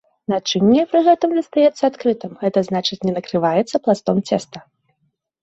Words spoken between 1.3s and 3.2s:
застаецца адкрытым, гэта значыць не